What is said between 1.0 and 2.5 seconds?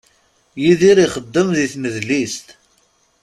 ixeddem di tnedlist.